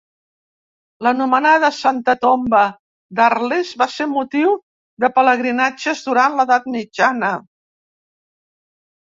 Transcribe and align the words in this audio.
L'anomenada 1.07 1.67
Santa 1.79 2.15
Tomba 2.23 2.61
d'Arles 3.19 3.75
va 3.83 3.89
ser 3.97 4.07
motiu 4.15 4.57
de 5.05 5.11
pelegrinatges 5.19 6.03
durant 6.09 6.41
l'Edat 6.41 6.67
Mitjana. 6.79 7.33